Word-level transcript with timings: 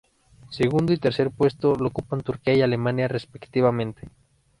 Segundo 0.49 0.93
y 0.93 0.97
tercer 0.97 1.29
puesto 1.29 1.75
lo 1.75 1.89
ocupan 1.89 2.21
Turquía 2.21 2.55
y 2.55 2.63
Alemania, 2.63 3.07
respectivamente. 3.07 4.09